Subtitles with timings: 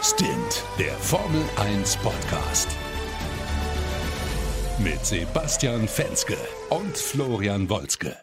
[0.00, 2.68] Stint, der Formel 1 Podcast.
[4.78, 6.36] Mit Sebastian Fenske
[6.70, 8.16] und Florian Wolzke.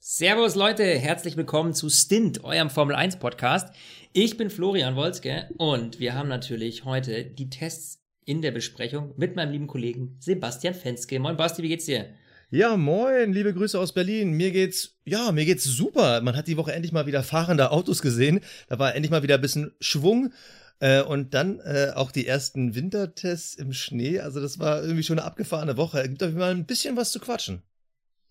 [0.00, 3.72] Servus Leute, herzlich willkommen zu Stint, eurem Formel 1 Podcast.
[4.12, 9.36] Ich bin Florian Wolzke und wir haben natürlich heute die Tests in der Besprechung mit
[9.36, 11.20] meinem lieben Kollegen Sebastian Fenske.
[11.20, 12.06] Moin Basti, wie geht's dir?
[12.50, 14.32] Ja, moin, liebe Grüße aus Berlin.
[14.32, 16.22] Mir geht's, ja, mir geht's super.
[16.22, 18.40] Man hat die Woche endlich mal wieder fahrende Autos gesehen.
[18.68, 20.32] Da war endlich mal wieder ein bisschen Schwung.
[20.80, 24.20] Äh, und dann äh, auch die ersten Wintertests im Schnee.
[24.20, 26.02] Also das war irgendwie schon eine abgefahrene Woche.
[26.08, 27.62] Gibt auf Fall ein bisschen was zu quatschen.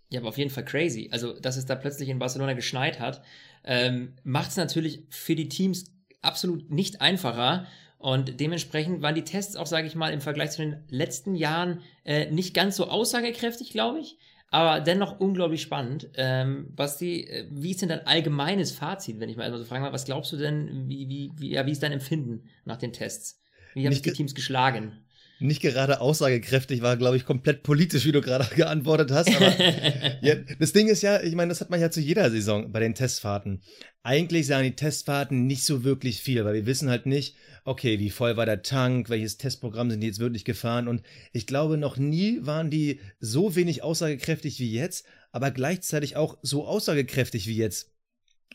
[0.10, 1.10] Ja, aber auf jeden Fall crazy.
[1.12, 3.22] Also, dass es da plötzlich in Barcelona geschneit hat,
[3.64, 5.86] ähm, macht es natürlich für die Teams
[6.24, 7.68] absolut nicht einfacher.
[8.00, 11.82] Und dementsprechend waren die Tests auch, sage ich mal, im Vergleich zu den letzten Jahren
[12.06, 14.18] äh, nicht ganz so aussagekräftig, glaube ich
[14.52, 16.10] aber dennoch unglaublich spannend.
[16.16, 19.94] Ähm, Basti, äh, wie ist denn dein allgemeines Fazit, wenn ich mal also fragen mal,
[19.94, 23.42] was glaubst du denn, wie, wie, wie, ja, wie ist dein Empfinden nach den Tests?
[23.74, 25.04] Wie haben sich die Teams geschlagen?
[25.40, 29.30] Nicht gerade aussagekräftig, war, glaube ich, komplett politisch, wie du gerade geantwortet hast.
[29.36, 29.54] Aber
[30.22, 32.80] ja, das Ding ist ja, ich meine, das hat man ja zu jeder Saison bei
[32.80, 33.62] den Testfahrten.
[34.04, 38.10] Eigentlich sagen die Testfahrten nicht so wirklich viel, weil wir wissen halt nicht, okay, wie
[38.10, 41.98] voll war der Tank, welches Testprogramm sind die jetzt wirklich gefahren und ich glaube, noch
[41.98, 47.92] nie waren die so wenig aussagekräftig wie jetzt, aber gleichzeitig auch so aussagekräftig wie jetzt.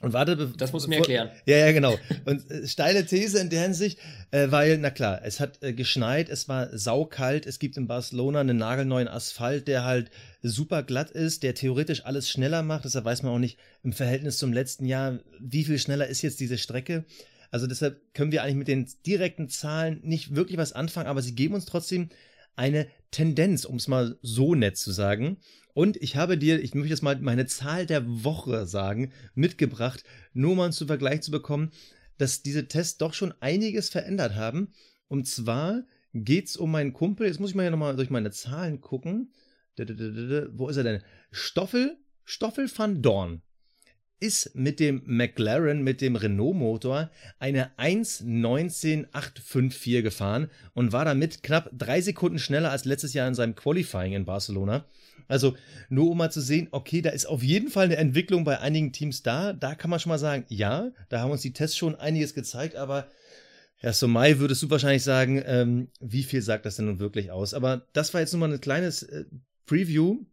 [0.05, 1.31] Und warte, das muss mir erklären.
[1.47, 1.99] Ja, ja, genau.
[2.27, 3.99] Und äh, steile These in der Hinsicht,
[4.31, 8.41] äh, weil, na klar, es hat äh, geschneit, es war saukalt, es gibt in Barcelona
[8.41, 10.11] einen nagelneuen Asphalt, der halt
[10.43, 12.85] super glatt ist, der theoretisch alles schneller macht.
[12.85, 16.39] Deshalb weiß man auch nicht im Verhältnis zum letzten Jahr, wie viel schneller ist jetzt
[16.41, 17.05] diese Strecke.
[17.51, 21.35] Also deshalb können wir eigentlich mit den direkten Zahlen nicht wirklich was anfangen, aber sie
[21.35, 22.11] geben uns trotzdem
[22.57, 25.39] eine Tendenz, um es mal so nett zu sagen.
[25.75, 30.57] Und ich habe dir, ich möchte jetzt mal meine Zahl der Woche sagen, mitgebracht, nur
[30.57, 31.73] mal zum Vergleich zu bekommen,
[32.17, 34.73] dass diese Tests doch schon einiges verändert haben.
[35.09, 38.31] Und zwar geht es um meinen Kumpel, jetzt muss ich mal hier nochmal durch meine
[38.31, 39.33] Zahlen gucken.
[39.77, 41.03] Wo ist er denn?
[41.33, 43.43] Stoffel, Stoffel van Dorn
[44.21, 52.01] ist mit dem McLaren, mit dem Renault-Motor, eine 1.19.854 gefahren und war damit knapp drei
[52.01, 54.87] Sekunden schneller als letztes Jahr in seinem Qualifying in Barcelona.
[55.29, 55.55] Also
[55.89, 58.93] nur um mal zu sehen, okay, da ist auf jeden Fall eine Entwicklung bei einigen
[58.93, 59.53] Teams da.
[59.53, 62.77] Da kann man schon mal sagen, ja, da haben uns die Tests schon einiges gezeigt,
[62.77, 63.09] aber
[63.77, 67.53] Herr Somai würdest du wahrscheinlich sagen, ähm, wie viel sagt das denn nun wirklich aus?
[67.53, 69.25] Aber das war jetzt nur mal ein kleines äh,
[69.67, 70.25] Preview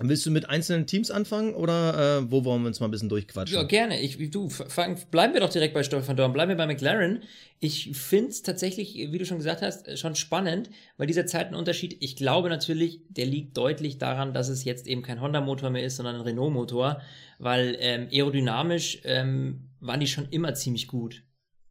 [0.00, 3.08] Willst du mit einzelnen Teams anfangen oder äh, wo wollen wir uns mal ein bisschen
[3.08, 3.56] durchquatschen?
[3.56, 4.00] Ja, gerne.
[4.00, 7.24] Ich, du, fang, bleiben wir doch direkt bei Stoffel van Dorn, bleiben wir bei McLaren.
[7.58, 12.14] Ich finde es tatsächlich, wie du schon gesagt hast, schon spannend, weil dieser Zeitenunterschied, ich
[12.14, 16.14] glaube natürlich, der liegt deutlich daran, dass es jetzt eben kein Honda-Motor mehr ist, sondern
[16.14, 17.00] ein Renault-Motor,
[17.40, 21.24] weil ähm, aerodynamisch ähm, waren die schon immer ziemlich gut.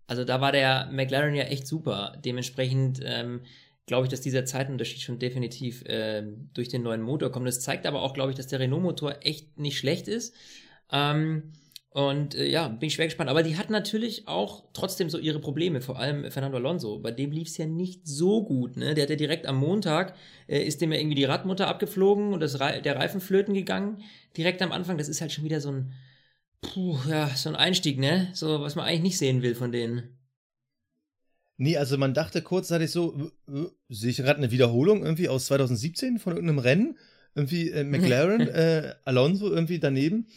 [0.05, 2.17] Also da war der McLaren ja echt super.
[2.23, 3.41] Dementsprechend ähm,
[3.87, 7.47] glaube ich, dass dieser Zeitunterschied schon definitiv äh, durch den neuen Motor kommt.
[7.47, 10.35] Das zeigt aber auch, glaube ich, dass der Renault-Motor echt nicht schlecht ist.
[10.91, 11.53] Ähm,
[11.89, 13.29] und äh, ja, bin ich schwer gespannt.
[13.29, 16.99] Aber die hat natürlich auch trotzdem so ihre Probleme, vor allem Fernando Alonso.
[16.99, 18.75] Bei dem lief es ja nicht so gut.
[18.75, 18.93] Ne?
[18.93, 20.13] Der hat ja direkt am Montag,
[20.47, 24.03] äh, ist dem ja irgendwie die Radmutter abgeflogen und das Re der Reifen flöten gegangen.
[24.35, 25.93] Direkt am Anfang, das ist halt schon wieder so ein,
[26.61, 28.29] puh, ja, so ein Einstieg, ne?
[28.33, 30.16] So, was man eigentlich nicht sehen will von denen.
[31.57, 35.47] Nee, also man dachte kurzzeitig so, äh, äh, sehe ich gerade eine Wiederholung irgendwie aus
[35.47, 36.97] 2017 von irgendeinem Rennen?
[37.35, 40.28] Irgendwie äh, McLaren, äh, Alonso irgendwie daneben.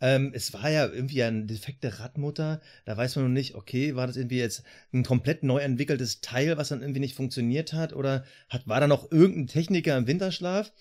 [0.00, 2.60] Ähm, es war ja irgendwie eine defekte Radmutter.
[2.84, 6.56] Da weiß man noch nicht, okay, war das irgendwie jetzt ein komplett neu entwickeltes Teil,
[6.56, 7.94] was dann irgendwie nicht funktioniert hat?
[7.94, 10.72] Oder hat, war da noch irgendein Techniker im Winterschlaf?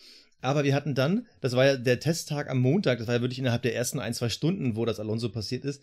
[0.42, 3.40] Aber wir hatten dann, das war ja der Testtag am Montag, das war ja wirklich
[3.40, 5.82] innerhalb der ersten ein, zwei Stunden, wo das Alonso passiert ist,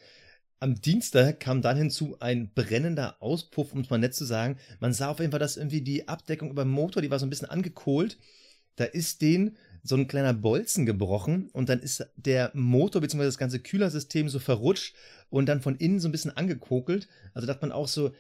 [0.63, 4.59] am Dienstag kam dann hinzu ein brennender Auspuff, um es mal nett zu sagen.
[4.79, 7.27] Man sah auf jeden Fall, dass irgendwie die Abdeckung über dem Motor, die war so
[7.27, 8.17] ein bisschen angekohlt.
[8.77, 13.25] Da ist den so ein kleiner Bolzen gebrochen und dann ist der Motor bzw.
[13.25, 14.95] das ganze Kühlersystem so verrutscht
[15.31, 17.09] und dann von innen so ein bisschen angekokelt.
[17.35, 18.13] Also dachte man auch so,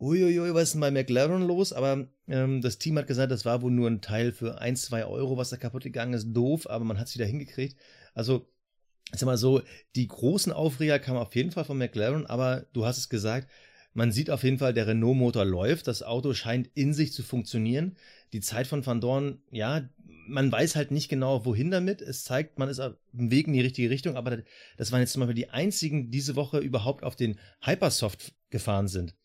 [0.00, 1.74] uiuiui, was ist denn bei McLaren los?
[1.74, 5.04] Aber ähm, das Team hat gesagt, das war wohl nur ein Teil für 1, 2
[5.04, 6.32] Euro, was da kaputt gegangen ist.
[6.32, 7.76] Doof, aber man hat es wieder hingekriegt.
[8.14, 8.48] Also
[9.18, 9.62] sag mal so,
[9.96, 13.48] die großen Aufreger kamen auf jeden Fall von McLaren, aber du hast es gesagt,
[13.92, 17.96] man sieht auf jeden Fall, der Renault-Motor läuft, das Auto scheint in sich zu funktionieren.
[18.32, 19.88] Die Zeit von Van Dorn, ja,
[20.28, 22.00] man weiß halt nicht genau, wohin damit.
[22.00, 24.38] Es zeigt, man ist auf dem Weg in die richtige Richtung, aber
[24.76, 29.16] das waren jetzt zum Beispiel die einzigen diese Woche überhaupt auf den Hypersoft gefahren sind.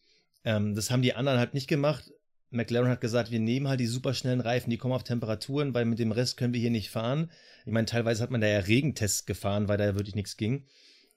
[0.43, 2.11] Ähm, das haben die anderen halt nicht gemacht.
[2.49, 5.99] McLaren hat gesagt, wir nehmen halt die superschnellen Reifen, die kommen auf Temperaturen, weil mit
[5.99, 7.31] dem Rest können wir hier nicht fahren.
[7.65, 10.65] Ich meine, teilweise hat man da ja Regentests gefahren, weil da ja wirklich nichts ging.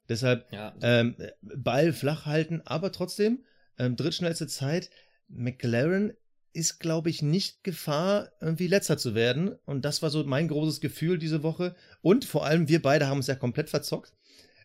[0.08, 0.75] Deshalb ja.
[0.80, 3.44] ähm, Ball flach halten, aber trotzdem
[3.78, 4.90] ähm, drittschnellste Zeit.
[5.28, 6.14] McLaren
[6.52, 9.54] ist, glaube ich, nicht Gefahr, irgendwie letzter zu werden.
[9.64, 11.76] Und das war so mein großes Gefühl diese Woche.
[12.00, 14.12] Und vor allem, wir beide haben uns ja komplett verzockt.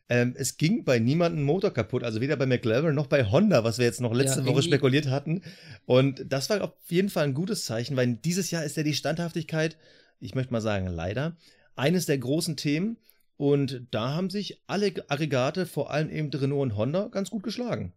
[0.10, 3.78] Ähm, es ging bei niemandem Motor kaputt, also weder bei McLaren noch bei Honda, was
[3.78, 5.42] wir jetzt noch letzte ja, Woche spekuliert hatten.
[5.86, 8.94] Und das war auf jeden Fall ein gutes Zeichen, weil dieses Jahr ist ja die
[8.94, 9.78] Standhaftigkeit,
[10.20, 11.38] ich möchte mal sagen, leider,
[11.76, 12.98] eines der großen Themen.
[13.38, 17.94] Und da haben sich alle Aggregate, vor allem eben Renault und Honda, ganz gut geschlagen.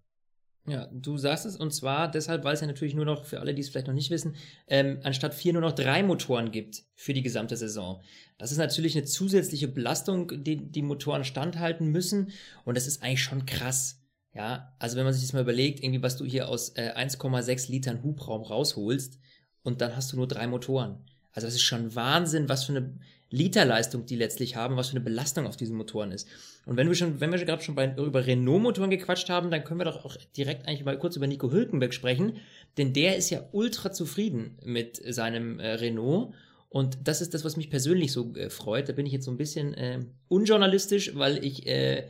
[0.69, 3.55] Ja, du sagst es und zwar deshalb, weil es ja natürlich nur noch, für alle,
[3.55, 4.35] die es vielleicht noch nicht wissen,
[4.67, 8.03] ähm, anstatt vier nur noch drei Motoren gibt für die gesamte Saison.
[8.37, 12.33] Das ist natürlich eine zusätzliche Belastung, die die Motoren standhalten müssen
[12.65, 14.03] und das ist eigentlich schon krass.
[14.35, 17.71] Ja, also wenn man sich das mal überlegt, irgendwie was du hier aus äh, 1,6
[17.71, 19.19] Litern Hubraum rausholst
[19.63, 21.05] und dann hast du nur drei Motoren.
[21.37, 22.91] Also das ist schon Wahnsinn, was für eine
[23.31, 26.27] Literleistung die letztlich haben, was für eine Belastung auf diesen Motoren ist.
[26.65, 29.81] Und wenn wir schon, wenn wir gerade schon bei, über Renault-Motoren gequatscht haben, dann können
[29.81, 32.39] wir doch auch direkt eigentlich mal kurz über Nico Hülkenberg sprechen,
[32.79, 36.35] denn der ist ja ultra zufrieden mit seinem äh, Renault.
[36.71, 38.89] Und das ist das, was mich persönlich so äh, freut.
[38.89, 42.05] Da bin ich jetzt so ein bisschen äh, unjournalistisch, weil ich äh,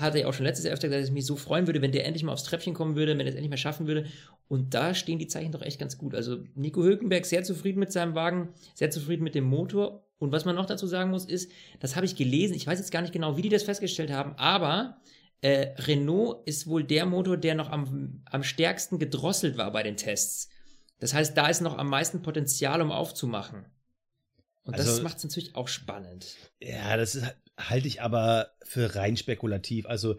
[0.00, 1.92] hatte ja auch schon letztes Jahr öfter gesagt, dass ich mich so freuen würde, wenn
[1.92, 4.06] der endlich mal aufs Treppchen kommen würde, wenn er es endlich mal schaffen würde.
[4.48, 6.14] Und da stehen die Zeichen doch echt ganz gut.
[6.14, 10.04] Also Nico Hülkenberg sehr zufrieden mit seinem Wagen, sehr zufrieden mit dem Motor.
[10.18, 11.50] Und was man noch dazu sagen muss, ist,
[11.80, 14.34] das habe ich gelesen, ich weiß jetzt gar nicht genau, wie die das festgestellt haben,
[14.36, 15.00] aber
[15.40, 19.96] äh, Renault ist wohl der Motor, der noch am, am stärksten gedrosselt war bei den
[19.96, 20.48] Tests.
[20.98, 23.66] Das heißt, da ist noch am meisten Potenzial, um aufzumachen.
[24.64, 26.36] Und also, das macht es natürlich auch spannend.
[26.60, 27.24] Ja, das ist,
[27.58, 29.86] halte ich aber für rein spekulativ.
[29.86, 30.16] Also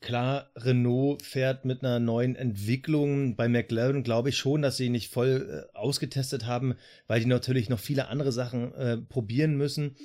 [0.00, 3.36] klar, Renault fährt mit einer neuen Entwicklung.
[3.36, 6.76] Bei McLaren glaube ich schon, dass sie nicht voll äh, ausgetestet haben,
[7.06, 9.96] weil die natürlich noch viele andere Sachen äh, probieren müssen.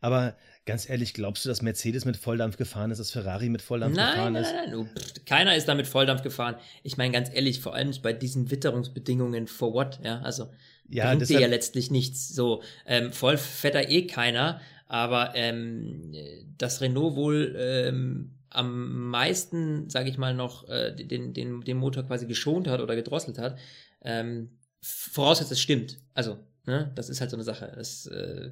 [0.00, 0.36] Aber
[0.66, 4.10] ganz ehrlich, glaubst du, dass Mercedes mit Volldampf gefahren ist, dass Ferrari mit Volldampf nein,
[4.10, 4.52] gefahren nein, ist?
[4.52, 5.24] Nein, nein, nein.
[5.24, 6.56] Keiner ist da mit Volldampf gefahren.
[6.82, 10.50] Ich meine, ganz ehrlich, vor allem nicht bei diesen Witterungsbedingungen for what, ja, also
[10.88, 12.28] ja, bringt dir ja letztlich nichts.
[12.28, 14.60] So, ähm, voll fährt da eh keiner.
[14.86, 16.12] Aber ähm,
[16.58, 22.04] dass Renault wohl ähm, am meisten, sage ich mal, noch äh, den, den, den Motor
[22.04, 23.58] quasi geschont hat oder gedrosselt hat,
[24.02, 24.50] ähm,
[24.80, 25.98] voraussetzt, es stimmt.
[26.14, 27.72] Also, ne, das ist halt so eine Sache.
[27.74, 28.50] Das, äh,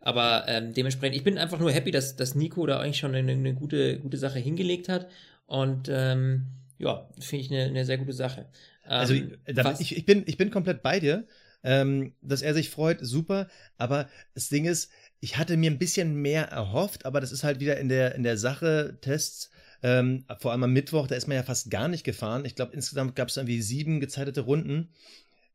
[0.00, 3.32] aber ähm, dementsprechend, ich bin einfach nur happy, dass, dass Nico da eigentlich schon eine,
[3.32, 5.08] eine gute, gute Sache hingelegt hat.
[5.46, 6.46] Und ähm,
[6.78, 8.46] ja, finde ich eine, eine sehr gute Sache.
[8.84, 9.36] also ähm,
[9.78, 11.26] ich, ich, bin, ich bin komplett bei dir.
[11.64, 13.48] Ähm, dass er sich freut, super.
[13.76, 17.60] Aber das Ding ist, ich hatte mir ein bisschen mehr erhofft, aber das ist halt
[17.60, 19.50] wieder in der, in der Sache Tests.
[19.82, 22.44] Ähm, vor allem am Mittwoch, da ist man ja fast gar nicht gefahren.
[22.44, 24.90] Ich glaube, insgesamt gab es irgendwie sieben gezeitete Runden.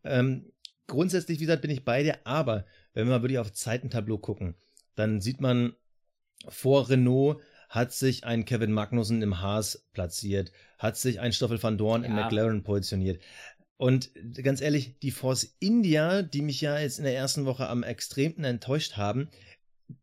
[0.04, 0.52] Ähm,
[0.88, 4.56] grundsätzlich, wie gesagt, bin ich bei dir, aber wenn wir mal wirklich auf Zeitentableau gucken,
[4.96, 5.74] dann sieht man,
[6.48, 11.78] vor Renault hat sich ein Kevin Magnussen im Haas platziert, hat sich ein Stoffel van
[11.78, 12.10] Dorn ja.
[12.10, 13.22] in McLaren positioniert.
[13.82, 14.12] Und
[14.44, 18.44] ganz ehrlich, die Force India, die mich ja jetzt in der ersten Woche am extremsten
[18.44, 19.28] enttäuscht haben,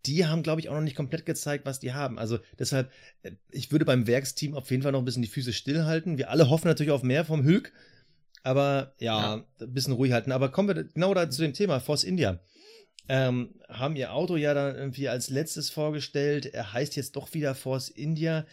[0.05, 2.19] die haben, glaube ich, auch noch nicht komplett gezeigt, was die haben.
[2.19, 2.91] Also deshalb,
[3.23, 6.19] äh, ich würde beim Werksteam auf jeden Fall noch ein bisschen die Füße stillhalten.
[6.19, 7.73] Wir alle hoffen natürlich auf mehr vom Hülk,
[8.43, 9.45] aber ja, ja.
[9.61, 10.33] ein bisschen ruhig halten.
[10.33, 12.41] Aber kommen wir genau da zu dem Thema, Force India.
[13.09, 16.47] Ähm, haben ihr Auto ja dann irgendwie als letztes vorgestellt.
[16.47, 18.45] Er heißt jetzt doch wieder Force India,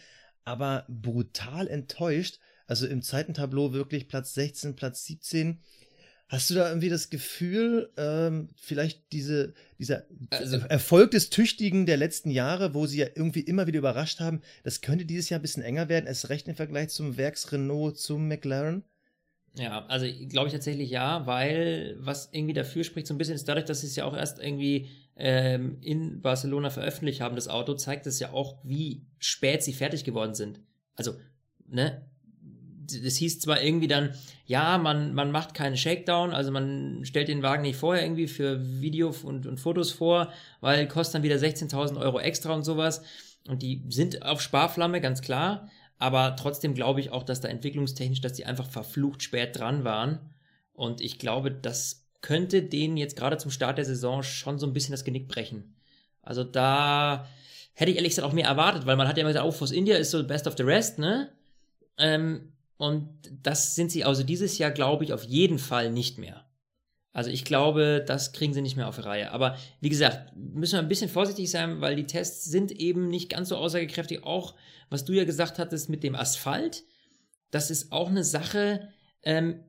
[0.44, 2.38] aber brutal enttäuscht.
[2.66, 5.60] Also im Zeitentableau wirklich Platz 16, Platz 17.
[6.28, 11.96] Hast du da irgendwie das Gefühl, ähm, vielleicht diese, dieser also, Erfolg des Tüchtigen der
[11.96, 15.42] letzten Jahre, wo sie ja irgendwie immer wieder überrascht haben, das könnte dieses Jahr ein
[15.42, 18.82] bisschen enger werden, erst recht im Vergleich zum Werks Renault, zum McLaren?
[19.54, 23.48] Ja, also glaube ich tatsächlich ja, weil was irgendwie dafür spricht, so ein bisschen ist
[23.48, 27.74] dadurch, dass sie es ja auch erst irgendwie ähm, in Barcelona veröffentlicht haben, das Auto,
[27.74, 30.60] zeigt es ja auch, wie spät sie fertig geworden sind.
[30.94, 31.14] Also,
[31.66, 32.04] ne,
[32.86, 34.14] das hieß zwar irgendwie dann,
[34.46, 38.60] ja, man, man macht keinen Shakedown, also man stellt den Wagen nicht vorher irgendwie für
[38.80, 43.02] Video und, und Fotos vor, weil kostet dann wieder 16.000 Euro extra und sowas.
[43.48, 45.68] Und die sind auf Sparflamme, ganz klar.
[45.98, 50.18] Aber trotzdem glaube ich auch, dass da entwicklungstechnisch, dass die einfach verflucht spät dran waren.
[50.72, 54.72] Und ich glaube, das könnte denen jetzt gerade zum Start der Saison schon so ein
[54.72, 55.76] bisschen das Genick brechen.
[56.22, 57.26] Also da
[57.72, 59.70] hätte ich ehrlich gesagt auch mehr erwartet, weil man hat ja immer gesagt, oh, Force
[59.70, 61.30] India ist so best of the rest, ne?
[61.98, 63.08] Ähm, und
[63.42, 66.44] das sind sie also dieses Jahr, glaube ich, auf jeden Fall nicht mehr.
[67.12, 69.32] Also ich glaube, das kriegen sie nicht mehr auf die Reihe.
[69.32, 73.30] Aber wie gesagt, müssen wir ein bisschen vorsichtig sein, weil die Tests sind eben nicht
[73.30, 74.22] ganz so aussagekräftig.
[74.22, 74.54] Auch
[74.90, 76.84] was du ja gesagt hattest mit dem Asphalt,
[77.50, 78.88] das ist auch eine Sache.
[79.22, 79.64] Ähm,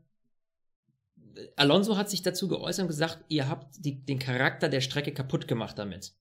[1.56, 5.48] Alonso hat sich dazu geäußert und gesagt, ihr habt die, den Charakter der Strecke kaputt
[5.48, 6.14] gemacht damit.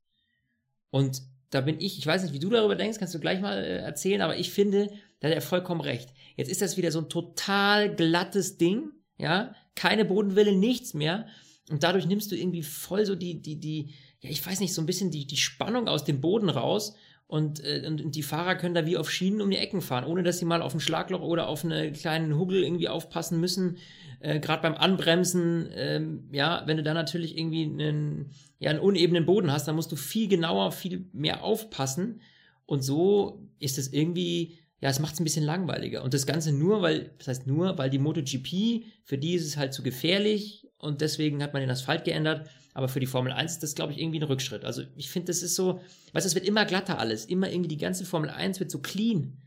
[0.90, 3.58] Und da bin ich, ich weiß nicht, wie du darüber denkst, kannst du gleich mal
[3.58, 6.12] äh, erzählen, aber ich finde, da hat er vollkommen recht.
[6.36, 11.26] Jetzt ist das wieder so ein total glattes Ding, ja, keine Bodenwelle, nichts mehr.
[11.70, 14.82] Und dadurch nimmst du irgendwie voll so die, die, die, ja, ich weiß nicht, so
[14.82, 16.94] ein bisschen die, die Spannung aus dem Boden raus.
[17.28, 20.22] Und, äh, und die Fahrer können da wie auf Schienen um die Ecken fahren, ohne
[20.22, 23.78] dass sie mal auf ein Schlagloch oder auf einen kleinen Huggel irgendwie aufpassen müssen.
[24.20, 28.30] Äh, Gerade beim Anbremsen, ähm, ja, wenn du da natürlich irgendwie einen,
[28.60, 32.20] ja, einen unebenen Boden hast, dann musst du viel genauer, viel mehr aufpassen.
[32.64, 36.02] Und so ist es irgendwie, ja, es macht es ein bisschen langweiliger.
[36.04, 39.56] Und das Ganze nur, weil, das heißt nur, weil die MotoGP, für die ist es
[39.56, 42.48] halt zu gefährlich und deswegen hat man den Asphalt geändert.
[42.74, 44.66] Aber für die Formel 1 ist das, glaube ich, irgendwie ein Rückschritt.
[44.66, 45.80] Also ich finde, das ist so,
[46.12, 47.24] weißt du, es wird immer glatter alles.
[47.24, 49.38] Immer irgendwie die ganze Formel 1 wird so clean.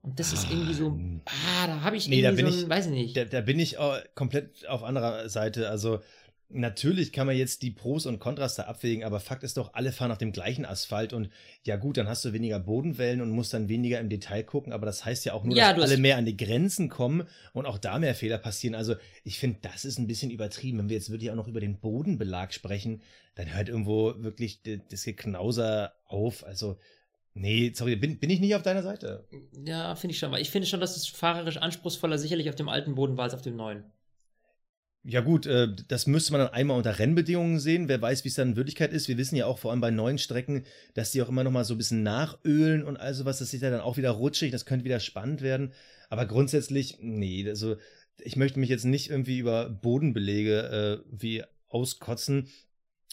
[0.00, 2.70] Und das ist irgendwie so, ah, da habe ich Nee, da bin so, ich- ein,
[2.70, 3.14] weiß ich nicht.
[3.16, 5.68] Da, da bin ich auch komplett auf anderer Seite.
[5.68, 5.98] Also
[6.50, 9.92] natürlich kann man jetzt die Pros und Kontras da abwägen, aber Fakt ist doch, alle
[9.92, 11.28] fahren auf dem gleichen Asphalt und
[11.64, 14.86] ja gut, dann hast du weniger Bodenwellen und musst dann weniger im Detail gucken, aber
[14.86, 17.78] das heißt ja auch nur, Ja, dass alle mehr an die Grenzen kommen und auch
[17.78, 18.74] da mehr Fehler passieren.
[18.74, 20.78] Also ich finde, das ist ein bisschen übertrieben.
[20.78, 23.02] Wenn wir jetzt wirklich auch noch über den Bodenbelag sprechen,
[23.34, 26.44] dann hört irgendwo wirklich das Geknauser auf.
[26.44, 26.78] Also
[27.34, 29.28] nee, sorry, bin, bin ich nicht auf deiner Seite.
[29.64, 30.32] Ja, finde ich schon.
[30.32, 33.34] Weil ich finde schon, dass es fahrerisch anspruchsvoller sicherlich auf dem alten Boden war als
[33.34, 33.84] auf dem neuen.
[35.10, 37.88] Ja gut, äh, das müsste man dann einmal unter Rennbedingungen sehen.
[37.88, 39.08] Wer weiß, wie es dann in Wirklichkeit ist.
[39.08, 41.64] Wir wissen ja auch vor allem bei neuen Strecken, dass die auch immer noch mal
[41.64, 43.38] so ein bisschen nachölen und all sowas.
[43.38, 44.52] Das ist ja dann auch wieder rutschig.
[44.52, 45.72] Das könnte wieder spannend werden.
[46.10, 47.76] Aber grundsätzlich, nee, also
[48.18, 52.48] ich möchte mich jetzt nicht irgendwie über Bodenbelege äh, wie auskotzen.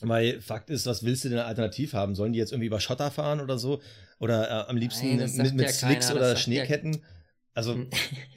[0.01, 2.15] Weil Fakt ist, was willst du denn alternativ haben?
[2.15, 3.81] Sollen die jetzt irgendwie über Schotter fahren oder so?
[4.19, 6.97] Oder äh, am liebsten Nein, mit, mit ja Slicks keiner, oder sagt ja- Schneeketten?
[7.53, 7.85] Also,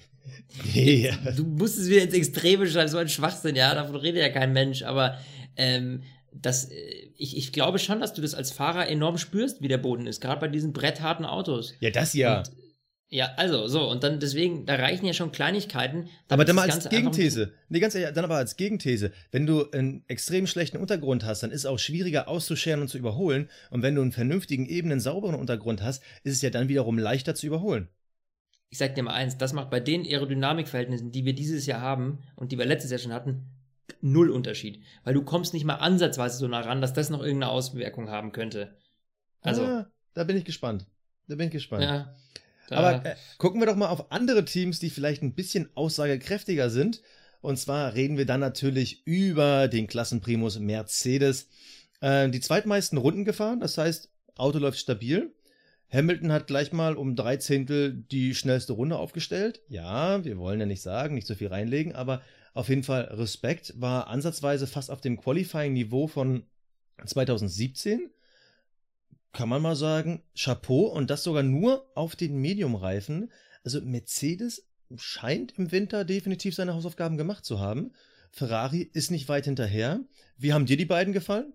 [0.75, 1.13] nee.
[1.37, 4.53] Du musst es wieder ins Extreme schreiben, so ein Schwachsinn, ja, davon redet ja kein
[4.53, 5.19] Mensch, aber
[5.57, 9.69] ähm, das, äh, ich, ich glaube schon, dass du das als Fahrer enorm spürst, wie
[9.69, 11.75] der Boden ist, gerade bei diesen brettharten Autos.
[11.81, 12.39] Ja, das ja.
[12.39, 12.51] Und,
[13.11, 16.11] ja, also, so, und dann deswegen, da reichen ja schon Kleinigkeiten.
[16.29, 17.55] Aber dann mal als Ganze Gegenthese.
[17.71, 19.13] Nee, ganz ehrlich, dann aber als Gegenthese.
[19.31, 22.99] Wenn du einen extrem schlechten Untergrund hast, dann ist es auch schwieriger auszuscheren und zu
[22.99, 23.49] überholen.
[23.71, 27.35] Und wenn du einen vernünftigen, ebenen, sauberen Untergrund hast, ist es ja dann wiederum leichter
[27.35, 27.89] zu überholen.
[28.71, 32.19] Ich sag dir mal eins, das macht bei den Aerodynamikverhältnissen, die wir dieses Jahr haben
[32.37, 33.47] und die wir letztes Jahr schon hatten,
[34.01, 34.83] null Unterschied.
[35.05, 38.33] Weil du kommst nicht mal ansatzweise so nah ran, dass das noch irgendeine Auswirkung haben
[38.33, 38.77] könnte.
[39.41, 40.87] Also, Ah, da bin ich gespannt.
[41.29, 41.85] Da bin ich gespannt.
[41.85, 42.15] ja.
[42.71, 47.01] Aber äh, gucken wir doch mal auf andere Teams, die vielleicht ein bisschen aussagekräftiger sind.
[47.41, 51.49] Und zwar reden wir dann natürlich über den Klassenprimus Mercedes.
[52.03, 55.33] Äh, die zweitmeisten Runden gefahren, das heißt, Auto läuft stabil.
[55.91, 59.63] Hamilton hat gleich mal um drei Zehntel die schnellste Runde aufgestellt.
[59.69, 63.75] Ja, wir wollen ja nicht sagen, nicht so viel reinlegen, aber auf jeden Fall Respekt,
[63.81, 66.45] war ansatzweise fast auf dem Qualifying-Niveau von
[67.05, 68.11] 2017
[69.33, 73.31] kann man mal sagen, Chapeau und das sogar nur auf den Medium-Reifen.
[73.65, 74.67] Also Mercedes
[74.97, 77.93] scheint im Winter definitiv seine Hausaufgaben gemacht zu haben.
[78.31, 80.01] Ferrari ist nicht weit hinterher.
[80.37, 81.53] Wie haben dir die beiden gefallen?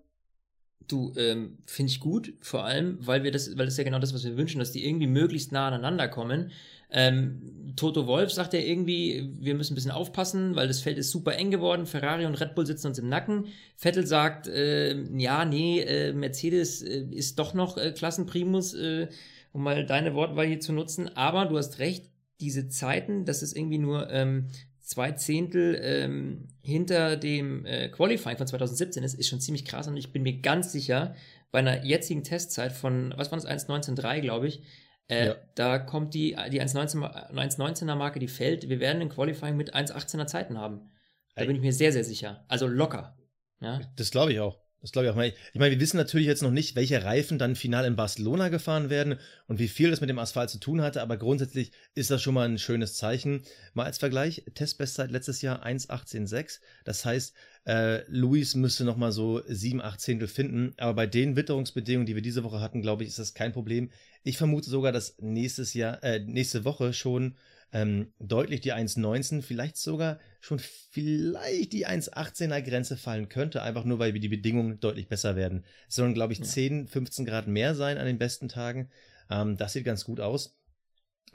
[0.86, 3.98] Du, ähm, finde ich gut, vor allem, weil wir das, weil das ist ja genau
[3.98, 6.50] das, was wir wünschen, dass die irgendwie möglichst nah aneinander kommen.
[6.90, 11.10] Ähm, Toto Wolf sagt ja irgendwie, wir müssen ein bisschen aufpassen, weil das Feld ist
[11.10, 11.86] super eng geworden.
[11.86, 13.46] Ferrari und Red Bull sitzen uns im Nacken.
[13.76, 19.08] Vettel sagt, äh, ja, nee, äh, Mercedes äh, ist doch noch äh, Klassenprimus, äh,
[19.52, 21.08] um mal deine Wortwahl hier zu nutzen.
[21.16, 22.10] Aber du hast recht,
[22.40, 24.48] diese Zeiten, das ist irgendwie nur ähm,
[24.84, 29.96] zwei Zehntel ähm, hinter dem äh, Qualifying von 2017 ist, ist schon ziemlich krass und
[29.96, 31.14] ich bin mir ganz sicher,
[31.50, 34.62] bei einer jetzigen Testzeit von, was war das, 1.19.3, glaube ich,
[35.08, 35.36] äh, Ja.
[35.54, 38.68] da kommt die, die 1.19er 1.19er Marke, die fällt.
[38.68, 40.90] Wir werden im Qualifying mit 1.18er Zeiten haben.
[41.34, 41.46] Da Ey.
[41.46, 42.44] bin ich mir sehr, sehr sicher.
[42.48, 43.16] Also locker.
[43.60, 44.58] Ja, Das glaube ich auch.
[44.84, 45.22] Das glaube ich auch.
[45.22, 48.90] Ich meine, wir wissen natürlich jetzt noch nicht, welche Reifen dann final in Barcelona gefahren
[48.90, 52.20] werden und wie viel das mit dem Asphalt zu tun hatte, aber grundsätzlich ist das
[52.20, 53.44] schon mal ein schönes Zeichen.
[53.72, 56.60] Mal als Vergleich, Testbestzeit letztes Jahr 1,18,6.
[56.84, 57.34] Das heißt,
[57.66, 62.14] äh, Luis müsste noch mal so 7, 8 Zehntel finden, aber bei den Witterungsbedingungen, die
[62.14, 63.90] wir diese Woche hatten, glaube ich, ist das kein Problem.
[64.22, 67.36] Ich vermute sogar, dass nächstes Jahr, äh, nächste Woche schon
[67.74, 73.98] ähm, deutlich die 1,19, vielleicht sogar schon vielleicht die 1,18er Grenze fallen könnte, einfach nur
[73.98, 75.64] weil die Bedingungen deutlich besser werden.
[75.88, 76.44] Es sollen, glaube ich, Ja.
[76.44, 78.90] 10, 15 Grad mehr sein an den besten Tagen.
[79.28, 80.56] Ähm, das sieht ganz gut aus.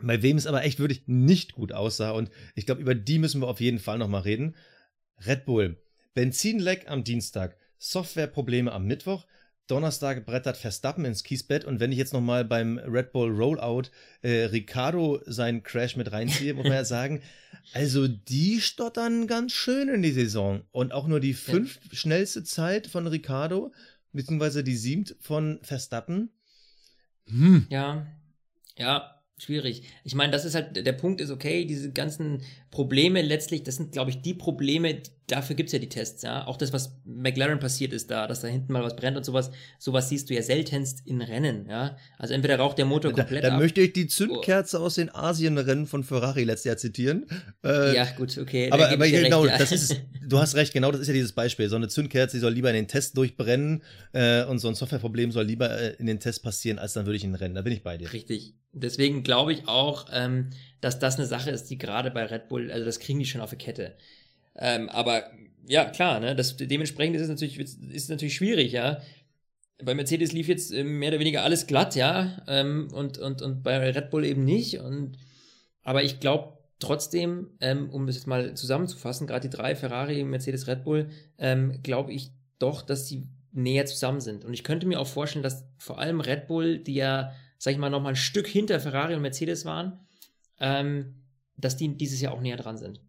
[0.01, 3.41] Bei wem es aber echt wirklich nicht gut aussah und ich glaube, über die müssen
[3.41, 4.55] wir auf jeden Fall nochmal reden.
[5.25, 5.84] Red Bull.
[6.13, 9.27] Benzinleck am Dienstag, Softwareprobleme am Mittwoch,
[9.70, 13.90] Donnerstag brettert Verstappen ins Kiesbett und wenn ich jetzt nochmal beim Red Bull Rollout
[14.22, 17.22] äh, Ricardo seinen Crash mit reinziehe, muss man ja sagen,
[17.74, 22.88] also die stottern ganz schön in die Saison und auch nur die fünf schnellste Zeit
[22.88, 23.72] von Ricardo,
[24.12, 26.32] beziehungsweise die siebt von Verstappen.
[27.28, 27.68] Hm.
[27.70, 28.08] ja,
[28.76, 29.22] ja.
[29.38, 29.84] schwierig.
[30.04, 33.92] Ich meine, das ist halt, der Punkt ist, okay, diese ganzen Probleme letztlich, das sind,
[33.92, 36.46] glaube ich, die Probleme, dafür gibt's ja die Tests, ja.
[36.48, 39.52] Auch das, was McLaren passiert ist da, dass da hinten mal was brennt und sowas,
[39.78, 41.98] sowas siehst du ja seltenst in Rennen, ja.
[42.18, 43.62] Also entweder raucht der Motor komplett da, da ab.
[43.62, 47.26] möchte ich die Zündkerze aus den Asienrennen von Ferrari letztes Jahr zitieren.
[47.64, 48.70] Äh, ja, gut, okay.
[48.70, 49.58] da aber, aber genau, recht, ja.
[49.58, 51.70] das ist, du hast recht, genau, das ist ja dieses Beispiel.
[51.70, 53.84] So eine Zündkerze, die soll lieber in den Test durchbrennen
[54.14, 57.18] äh, und so ein Softwareproblem soll lieber äh, in den Test passieren, als dann würde
[57.18, 57.56] ich in Rennen.
[57.56, 58.12] Da bin ich bei dir.
[58.12, 58.54] Richtig.
[58.72, 62.72] Deswegen glaube ich auch, ähm, dass das eine Sache ist, die gerade bei Red Bull,
[62.72, 63.96] also das kriegen die schon auf die Kette.
[64.56, 65.32] Ähm, aber
[65.65, 69.01] ja, klar, ne, das, dementsprechend ist es natürlich, ist es natürlich schwierig, ja.
[69.82, 73.63] Bei Mercedes lief jetzt äh, mehr oder weniger alles glatt, ja, ähm, und, und, und
[73.63, 74.79] bei Red Bull eben nicht.
[74.79, 75.18] Und,
[75.84, 80.68] aber ich glaube trotzdem, ähm, um das jetzt mal zusammenzufassen, gerade die drei, Ferrari, Mercedes,
[80.68, 84.46] Red Bull, ähm, glaube ich doch, dass die näher zusammen sind.
[84.46, 87.79] Und ich könnte mir auch vorstellen, dass vor allem Red Bull, die ja, sag ich
[87.79, 90.00] mal, noch mal ein Stück hinter Ferrari und Mercedes waren,
[90.60, 91.15] ähm,
[91.58, 93.01] dass die dieses Jahr auch näher dran sind.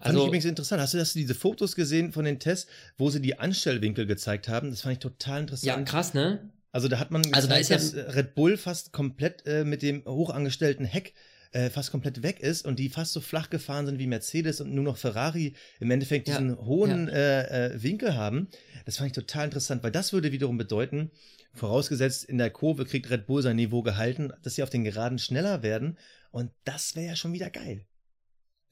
[0.00, 0.80] Fand ich Also, übrigens interessant.
[0.80, 4.48] Hast du, hast du diese Fotos gesehen von den Tests, wo sie die Anstellwinkel gezeigt
[4.48, 4.70] haben?
[4.70, 5.88] Das fand ich total ja, interessant.
[5.88, 6.50] krass, ne?
[6.72, 9.44] Also da hat man gezeigt, Also da ist ja- dass äh, Red Bull fast komplett
[9.46, 11.12] äh, mit dem hochangestellten Heck
[11.52, 14.72] äh, fast komplett weg ist und die fast so flach gefahren sind wie Mercedes und
[14.72, 18.48] nur noch Ferrari im Endeffekt Ja, diesen hohen Äh, äh, Winkel haben.
[18.86, 21.10] Das fand ich total interessant, weil das würde wiederum bedeuten,
[21.54, 25.18] vorausgesetzt in der Kurve kriegt Red Bull sein Niveau gehalten, dass sie auf den Geraden
[25.18, 25.98] schneller werden
[26.30, 27.84] und das wäre ja schon wieder geil.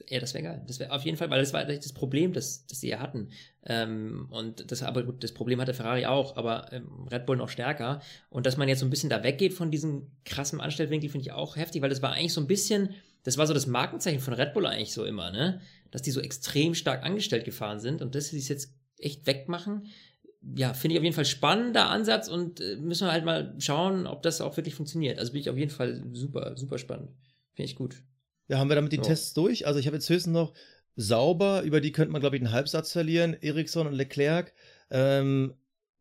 [0.06, 0.62] Ja, das wäre geil.
[0.66, 3.30] Das wäre auf jeden Fall, weil das war das Problem, das, das sie ja hatten.
[3.66, 7.48] Ähm, und das, aber gut, das Problem hatte Ferrari auch, aber ähm, Red Bull noch
[7.48, 8.00] stärker.
[8.30, 11.32] Und dass man jetzt so ein bisschen da weggeht von diesem krassen Anstellwinkel, finde ich
[11.32, 14.34] auch heftig, weil das war eigentlich so ein bisschen, das war so das Markenzeichen von
[14.34, 15.60] Red Bull eigentlich so immer, ne?
[15.90, 19.88] Dass die so extrem stark angestellt gefahren sind und dass sie es jetzt echt wegmachen.
[20.56, 24.06] Ja, finde ich auf jeden Fall spannender Ansatz und äh, müssen wir halt mal schauen,
[24.06, 25.18] ob das auch wirklich funktioniert.
[25.18, 27.10] Also bin ich auf jeden Fall super, super spannend.
[27.54, 27.96] Finde ich gut.
[28.48, 29.02] Ja, haben wir damit die So.
[29.02, 29.66] Tests durch?
[29.66, 30.54] Also ich habe jetzt höchstens noch
[30.96, 33.34] sauber, über die könnte man, glaube ich, einen Halbsatz verlieren.
[33.40, 34.52] Ericsson und Leclerc,
[34.90, 35.54] ähm,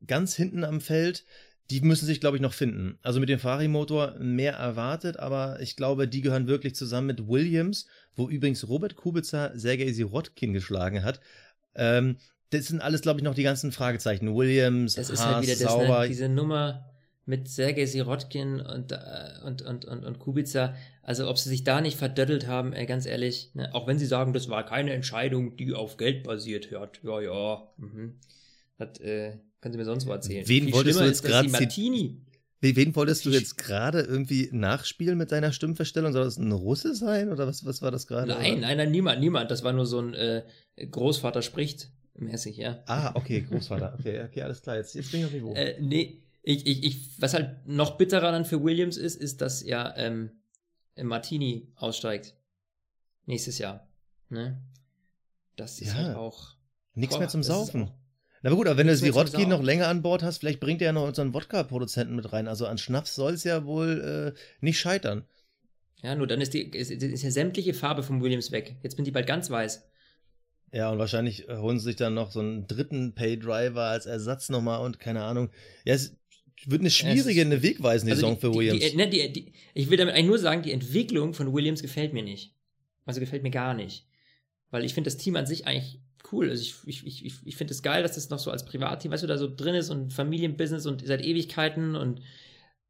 [0.06, 1.26] ganz hinten am Feld,
[1.69, 2.98] die müssen sich, glaube ich, noch finden.
[3.02, 7.88] Also mit dem Ferrari-Motor mehr erwartet, aber ich glaube, die gehören wirklich zusammen mit Williams,
[8.15, 11.19] wo übrigens Robert Kubica Sergei Sirotkin geschlagen hat.
[11.76, 12.17] Ähm,
[12.52, 14.34] das sind alles, glaube ich, noch die ganzen Fragezeichen.
[14.34, 16.00] Williams, Das ist Haas, halt wieder das, sauber.
[16.04, 16.89] ne, diese Nummer
[17.26, 18.98] mit Sergei Sirotkin und, äh,
[19.43, 20.74] und, und, und, und Kubica.
[21.08, 24.06] Also, ob sie sich da nicht verdöttelt haben, ey, ganz ehrlich, ne, auch wenn sie
[24.06, 27.00] sagen, das war keine Entscheidung, die auf Geld basiert hat.
[27.02, 27.67] Ja, ja.
[27.78, 28.15] Mhm.
[28.78, 30.46] Das äh, können sie mir sonst wo erzählen.
[30.48, 32.22] Wen Viel wolltest du jetzt zit- Martini.
[32.60, 36.12] Wen wolltest du jetzt gerade irgendwie nachspielen mit deiner Stimmverstellung?
[36.12, 38.28] Soll das ein Russe sein oder was, was war das gerade?
[38.28, 39.50] Nein, nein, nein, niemand, niemand.
[39.50, 40.43] Das war nur so ein äh,
[40.91, 42.84] Großvater spricht mäßig, ja.
[42.88, 43.96] Ah, okay, Großvater.
[44.00, 44.76] Okay, okay, alles klar.
[44.76, 45.54] Jetzt, jetzt bin ich auf Niveau.
[45.54, 49.63] Äh, nee, ich, ich, ich, was halt noch bitterer dann für Williams ist, ist, dass
[49.63, 50.32] ja ähm,
[51.04, 52.36] Martini aussteigt.
[53.26, 53.88] Nächstes Jahr.
[54.30, 54.62] Ne?
[55.56, 55.96] Das ist Ja.
[55.96, 56.56] halt auch.
[56.94, 57.92] Nichts boah, mehr zum Saufen.
[58.42, 60.88] Na gut, aber wenn du nichts Sirotkin noch länger an Bord hast, vielleicht bringt er
[60.88, 62.48] ja noch unseren Wodka-Produzenten mit rein.
[62.48, 65.26] Also an Schnaps soll es ja wohl äh, nicht scheitern.
[66.02, 68.78] Ja, nur dann ist die ist, ist ja sämtliche Farbe vom Williams weg.
[68.84, 69.84] Jetzt bin die bald ganz weiß.
[70.72, 74.50] Ja, und wahrscheinlich äh, holen sie sich dann noch so einen dritten Pay-Driver als Ersatz
[74.50, 75.50] nochmal und keine Ahnung.
[75.86, 76.16] Ja, es
[76.65, 78.80] wird eine schwierige, eine wegweisende Saison Also die, für Williams.
[78.84, 82.13] Die, die, ne, die, ich will damit eigentlich nur sagen, die Entwicklung von Williams gefällt
[82.13, 82.54] mir nicht.
[83.06, 84.06] Also gefällt mir gar nicht.
[84.72, 86.00] Weil ich finde das Team an sich eigentlich
[86.32, 86.50] cool.
[86.50, 89.24] Also ich, ich, ich, ich- finde es geil, dass das noch so als Privatteam, weißt
[89.24, 92.22] du, da so drin ist und Familienbusiness und seit Ewigkeiten und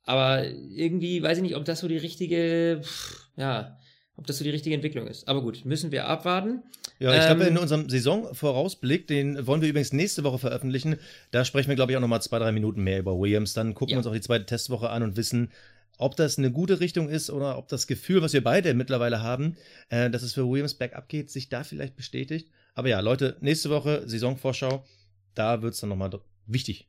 [0.04, 3.78] aber irgendwie weiß ich nicht, ob das so die richtige, pff, ja,
[4.18, 5.28] ob das so die richtige Entwicklung ist.
[5.28, 6.64] Aber gut, müssen wir abwarten.
[7.00, 10.98] Ja, ich glaube, Ähm, in unserem Saisonvorausblick, den wollen wir übrigens nächste Woche veröffentlichen,
[11.32, 13.54] da sprechen wir, glaube ich, auch nochmal zwei, drei Minuten mehr über Williams.
[13.54, 13.96] Dann gucken Ja.
[13.96, 15.52] wir uns auch die zweite Testwoche an und wissen,
[16.00, 19.56] ob das eine gute Richtung ist oder ob das Gefühl, was wir beide mittlerweile haben,
[19.90, 22.50] äh, dass es für Williams bergab geht, sich da vielleicht bestätigt.
[22.76, 24.84] Aber ja, Leute, nächste Woche Saisonvorschau,
[25.36, 26.12] da wird es dann nochmal
[26.46, 26.88] wichtig.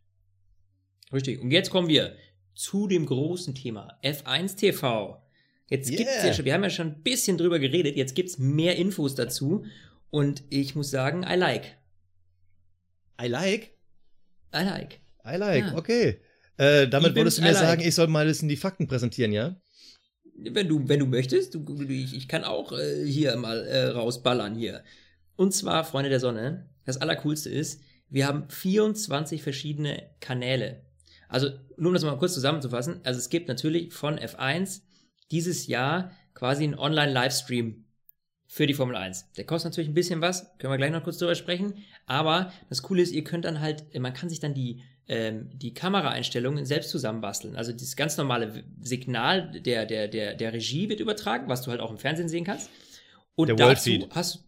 [1.13, 1.41] Richtig.
[1.41, 2.15] Und jetzt kommen wir
[2.55, 5.23] zu dem großen Thema F1 TV.
[5.71, 6.27] Jetzt gibt's Yeah.
[6.27, 9.65] ja schon, wir haben ja schon ein bisschen drüber geredet, jetzt gibt's mehr Infos dazu
[10.11, 11.77] und ich muss sagen, I like.
[13.23, 13.73] I like.
[14.55, 15.01] I like.
[15.27, 15.77] I like, Ja.
[15.77, 16.21] okay.
[16.57, 17.57] Äh, damit Ich wolltest du mir like.
[17.59, 19.61] sagen, ich soll mal ein bisschen die Fakten präsentieren, ja?
[20.41, 24.55] Wenn du, wenn du möchtest, du- ich, ich kann auch äh, hier mal äh, rausballern
[24.55, 24.83] hier.
[25.37, 30.83] Und zwar, Freunde der Sonne, das Allercoolste ist, wir haben 24 verschiedene Kanäle.
[31.29, 34.81] Also, nur um das mal kurz zusammenzufassen, also es gibt natürlich von F1
[35.31, 37.85] dieses Jahr quasi einen Online-Livestream
[38.47, 39.33] für die Formel 1.
[39.37, 41.75] Der kostet natürlich ein bisschen was, können wir gleich noch kurz drüber sprechen.
[42.07, 45.75] Aber das Coole ist, ihr könnt dann halt, man kann sich dann die, ähm, die
[45.75, 47.57] Kameraeinstellungen selbst zusammenbasteln.
[47.57, 51.81] Also das ganz normale Signal der, der, der, der Regie wird übertragen, was du halt
[51.81, 52.71] auch im Fernsehen sehen kannst.
[53.35, 54.09] Und Der dazu Worldfeed.
[54.11, 54.45] hast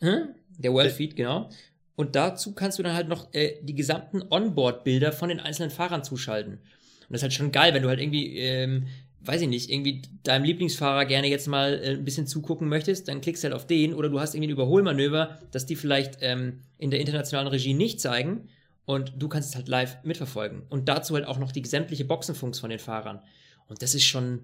[0.00, 0.28] hm?
[0.58, 1.50] der Worldfeed, genau.
[1.94, 6.04] Und dazu kannst du dann halt noch äh, die gesamten Onboard-Bilder von den einzelnen Fahrern
[6.04, 6.54] zuschalten.
[6.54, 8.86] Und das ist halt schon geil, wenn du halt irgendwie, ähm,
[9.24, 13.20] weiß ich nicht, irgendwie deinem Lieblingsfahrer gerne jetzt mal äh, ein bisschen zugucken möchtest, dann
[13.20, 16.90] klickst halt auf den oder du hast irgendwie ein Überholmanöver, das die vielleicht ähm, in
[16.90, 18.48] der internationalen Regie nicht zeigen
[18.84, 20.62] und du kannst es halt live mitverfolgen.
[20.68, 23.20] Und dazu halt auch noch die sämtliche Boxenfunks von den Fahrern.
[23.68, 24.40] Und das ist schon,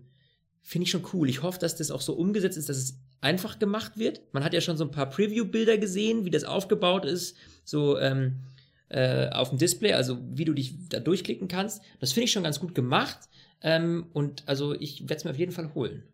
[0.63, 1.29] finde ich schon cool.
[1.29, 4.23] Ich hoffe, dass das auch so umgesetzt ist, dass es einfach gemacht wird.
[4.33, 8.37] Man hat ja schon so ein paar Preview-Bilder gesehen, wie das aufgebaut ist, so ähm,
[8.89, 11.83] äh, auf dem Display, also wie du dich da durchklicken kannst.
[12.01, 13.19] Das finde ich schon ganz gut gemacht.
[13.61, 16.05] Ähm, und also ich werde es mir auf jeden Fall holen.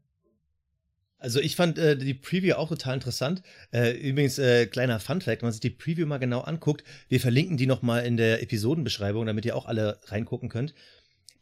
[1.19, 3.43] Also ich fand äh, die Preview auch total interessant.
[3.73, 7.57] Äh, übrigens, äh, kleiner Funfact, wenn man sich die Preview mal genau anguckt, wir verlinken
[7.57, 10.75] die nochmal in der Episodenbeschreibung, damit ihr auch alle reingucken könnt.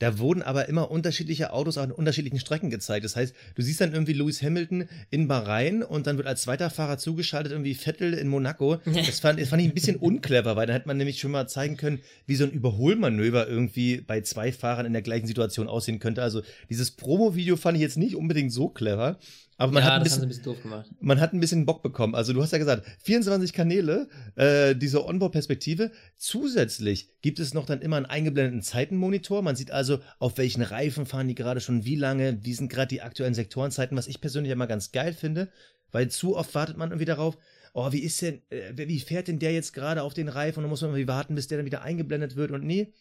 [0.03, 3.05] Da wurden aber immer unterschiedliche Autos an unterschiedlichen Strecken gezeigt.
[3.05, 6.71] Das heißt, du siehst dann irgendwie Lewis Hamilton in Bahrain und dann wird als zweiter
[6.71, 8.79] Fahrer zugeschaltet irgendwie Vettel in Monaco.
[8.85, 11.47] Das fand, das fand ich ein bisschen unclever, weil dann hätte man nämlich schon mal
[11.47, 16.01] zeigen können, wie so ein Überholmanöver irgendwie bei zwei Fahrern in der gleichen Situation aussehen
[16.01, 16.21] könnte.
[16.21, 19.21] Also dieses Promo-Video fand ich jetzt nicht unbedingt so clever.
[19.63, 20.91] Aber man, ja, hat ein bisschen, ein bisschen doof gemacht.
[20.99, 22.17] man hat ein bisschen Bock bekommen.
[22.17, 25.93] Also du hast ja gesagt, 24 Kanäle, äh, diese Onboard-Perspektive.
[26.17, 29.41] Zusätzlich gibt es noch dann immer einen eingeblendeten Zeitenmonitor.
[29.41, 32.89] Man sieht also, auf welchen Reifen fahren die gerade schon, wie lange, wie sind gerade
[32.89, 35.49] die aktuellen Sektorenzeiten, was ich persönlich immer ganz geil finde,
[35.93, 37.39] weil zu oft wartet man irgendwie darauf,
[37.73, 40.65] oh, wie ist denn, äh, wie fährt denn der jetzt gerade auf den Reifen und
[40.65, 42.93] dann muss man irgendwie warten, bis der dann wieder eingeblendet wird und nee,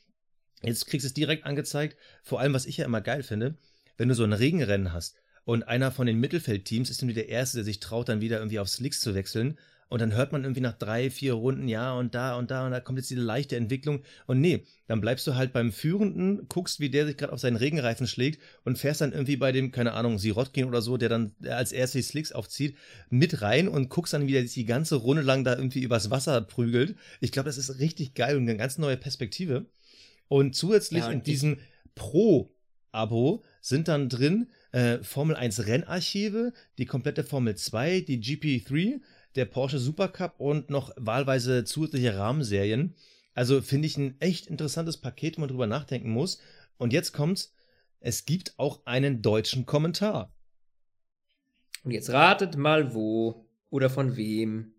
[0.62, 1.98] jetzt kriegst du es direkt angezeigt.
[2.22, 3.56] Vor allem, was ich ja immer geil finde,
[3.98, 7.58] wenn du so ein Regenrennen hast und einer von den Mittelfeldteams ist irgendwie der Erste,
[7.58, 9.58] der sich traut, dann wieder irgendwie auf Slicks zu wechseln.
[9.92, 12.72] Und dann hört man irgendwie nach drei, vier Runden, ja, und da und da, und
[12.72, 14.04] da kommt jetzt diese leichte Entwicklung.
[14.26, 17.58] Und nee, dann bleibst du halt beim Führenden, guckst, wie der sich gerade auf seinen
[17.58, 21.36] Regenreifen schlägt und fährst dann irgendwie bei dem, keine Ahnung, Sirotkin oder so, der dann
[21.46, 22.78] als erstes die Slicks aufzieht,
[23.10, 26.10] mit rein und guckst dann, wie der sich die ganze Runde lang da irgendwie übers
[26.10, 26.96] Wasser prügelt.
[27.20, 29.66] Ich glaube, das ist richtig geil und eine ganz neue Perspektive.
[30.30, 31.58] Und zusätzlich Ja, und in diesem
[31.96, 39.02] Pro-Abo sind dann drin äh, Formel 1 Rennarchive, die komplette Formel 2, die GP3,
[39.36, 42.96] der Porsche Supercup und noch wahlweise zusätzliche Rahmenserien.
[43.34, 46.40] Also finde ich ein echt interessantes Paket, wo man drüber nachdenken muss.
[46.78, 47.54] Und jetzt kommt's,
[48.00, 50.34] es gibt auch einen deutschen Kommentar.
[51.84, 54.74] Und jetzt ratet mal wo oder von wem.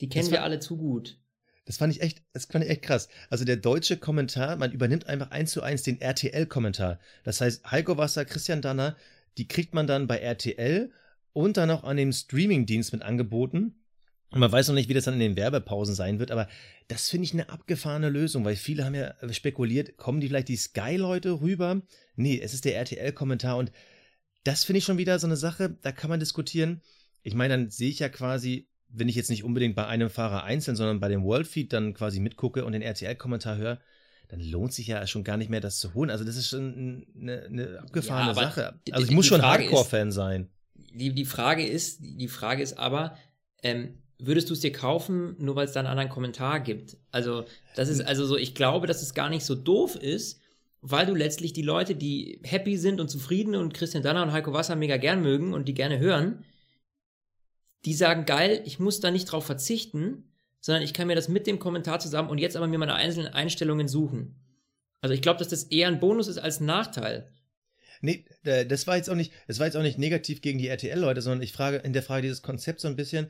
[0.00, 1.18] Die kennen wir alle zu gut.
[1.66, 3.08] Das fand ich echt, das fand ich echt krass.
[3.28, 6.98] Also der deutsche Kommentar, man übernimmt einfach eins zu eins den RTL-Kommentar.
[7.24, 8.96] Das heißt, Heiko Wasser, Christian Danner,
[9.36, 10.90] die kriegt man dann bei RTL
[11.32, 13.74] und dann auch an dem Streaming-Dienst mit angeboten.
[14.30, 16.48] Und man weiß noch nicht, wie das dann in den Werbepausen sein wird, aber
[16.88, 20.56] das finde ich eine abgefahrene Lösung, weil viele haben ja spekuliert, kommen die vielleicht die
[20.56, 21.82] Sky-Leute rüber?
[22.16, 23.72] Nee, es ist der RTL-Kommentar und
[24.44, 26.80] das finde ich schon wieder so eine Sache, da kann man diskutieren.
[27.22, 30.44] Ich meine, dann sehe ich ja quasi, wenn ich jetzt nicht unbedingt bei einem Fahrer
[30.44, 33.80] einzeln, sondern bei dem Worldfeed dann quasi mitgucke und den RTL-Kommentar höre,
[34.28, 36.10] dann lohnt sich ja schon gar nicht mehr, das zu holen.
[36.10, 38.80] Also das ist schon eine, eine abgefahrene Ja, Sache.
[38.90, 40.48] Also ich muss schon Hardcore-Fan sein.
[40.74, 43.16] Die, die Frage ist, die Frage ist aber,
[43.62, 46.96] ähm, würdest du es dir kaufen, nur weil es da einen anderen Kommentar gibt?
[47.10, 47.44] Also,
[47.74, 50.40] das ist also so, ich glaube, dass es gar nicht so doof ist,
[50.80, 54.52] weil du letztlich die Leute, die happy sind und zufrieden und Christian Danner und Heiko
[54.52, 56.44] Wasser mega gern mögen und die gerne hören,
[57.86, 60.24] die sagen, geil, ich muss da nicht drauf verzichten,
[60.60, 63.32] sondern ich kann mir das mit dem Kommentar zusammen und jetzt aber mir meine einzelnen
[63.32, 64.34] Einstellungen suchen.
[65.00, 67.30] Also ich glaube, dass das eher ein Bonus ist als ein Nachteil.
[68.00, 71.22] Nee, das war jetzt auch nicht, das war jetzt auch nicht negativ gegen die RTL-Leute,
[71.22, 73.28] sondern ich frage in der Frage dieses Konzept so ein bisschen,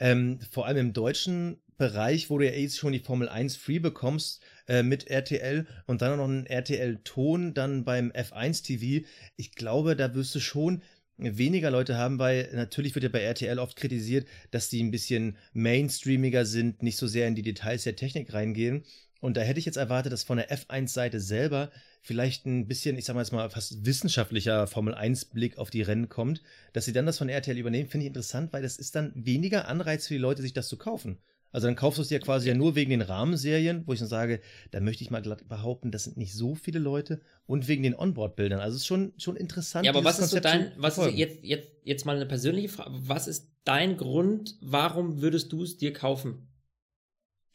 [0.00, 3.78] ähm, vor allem im deutschen Bereich, wo du ja jetzt schon die Formel 1 free
[3.78, 9.06] bekommst äh, mit RTL und dann noch einen RTL-Ton dann beim F1 TV.
[9.36, 10.82] Ich glaube, da wirst du schon
[11.18, 15.36] weniger Leute haben, weil natürlich wird ja bei RTL oft kritisiert, dass die ein bisschen
[15.52, 18.84] mainstreamiger sind, nicht so sehr in die Details der Technik reingehen.
[19.20, 23.04] Und da hätte ich jetzt erwartet, dass von der F1-Seite selber vielleicht ein bisschen, ich
[23.04, 27.18] sag mal jetzt mal, fast wissenschaftlicher Formel-1-Blick auf die Rennen kommt, dass sie dann das
[27.18, 30.42] von RTL übernehmen, finde ich interessant, weil das ist dann weniger Anreiz für die Leute,
[30.42, 31.18] sich das zu kaufen.
[31.50, 34.08] Also dann kaufst du es dir quasi ja nur wegen den Rahmenserien, wo ich dann
[34.08, 37.82] sage, da möchte ich mal glatt behaupten, das sind nicht so viele Leute und wegen
[37.82, 38.60] den Onboard-Bildern.
[38.60, 39.86] Also es ist schon, schon interessant.
[39.86, 42.68] Ja, aber was ist so Konzept dein, was ist jetzt, jetzt, jetzt mal eine persönliche
[42.68, 46.48] Frage, was ist dein Grund, warum würdest du es dir kaufen?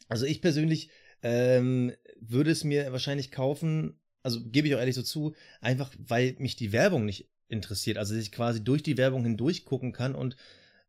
[0.08, 0.90] Also ich persönlich
[1.22, 6.34] ähm, würde es mir wahrscheinlich kaufen, also gebe ich auch ehrlich so zu, einfach weil
[6.38, 7.98] mich die Werbung nicht interessiert.
[7.98, 10.36] Also dass ich quasi durch die Werbung hindurch gucken kann und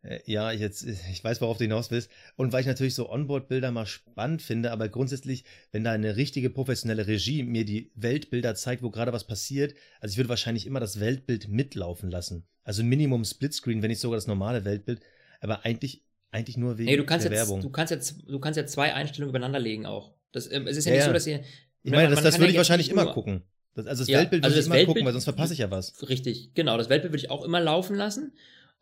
[0.08, 2.10] Äh, ja, jetzt, ich weiß, worauf du hinaus willst.
[2.36, 6.50] Und weil ich natürlich so Onboard-Bilder mal spannend finde, aber grundsätzlich, wenn da eine richtige
[6.50, 10.80] professionelle Regie mir die Weltbilder zeigt, wo gerade was passiert, also ich würde wahrscheinlich immer
[10.80, 12.46] das Weltbild mitlaufen lassen.
[12.64, 15.02] Also Minimum Splitscreen, wenn nicht sogar das normale Weltbild.
[15.42, 17.62] Aber eigentlich, eigentlich nur wegen Nee, du kannst der jetzt, Werbung.
[17.62, 20.14] du kannst jetzt, du kannst jetzt zwei Einstellungen übereinander legen auch.
[20.32, 21.42] Das, ähm, es ist ja, Ja, nicht so, dass ihr.
[21.84, 23.44] ich meine, das, das würde ich wahrscheinlich immer gucken.
[23.76, 25.60] Das, also das Ja, Weltbild also würde ich immer Weltbild- gucken, weil sonst verpasse ich
[25.60, 25.94] ja was.
[26.10, 26.78] Richtig, genau.
[26.78, 28.34] Das Weltbild würde ich auch immer laufen lassen.